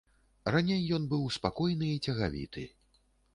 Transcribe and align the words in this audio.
Раней 0.53 0.79
ён 0.97 1.03
быў 1.11 1.27
спакойны 1.35 1.91
і 1.97 2.01
цягавіты. 2.07 2.65